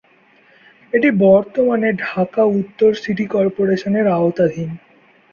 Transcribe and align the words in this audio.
এটি 0.93 1.09
বর্তমানে 1.23 1.89
ঢাকা 2.05 2.43
উত্তর 2.53 2.89
সিটি 2.95 3.25
কর্পোরেশনের 3.27 4.05
আওতাধীন। 4.15 4.69